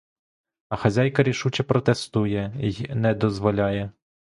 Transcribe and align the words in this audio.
А 0.69 0.75
хазяйка 0.77 1.23
рішуче 1.23 1.63
протестує 1.63 2.53
й 2.59 2.89
не 2.95 3.13
дозволяє. 3.13 3.91